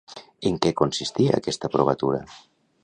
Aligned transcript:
En 0.49 0.55
què 0.65 0.71
consistia 0.79 1.37
aquesta 1.41 1.73
provatura? 1.77 2.23